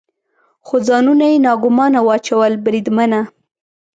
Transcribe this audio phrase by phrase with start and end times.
[0.65, 3.21] خو ځانونه یې ناګومانه واچول، بریدمنه.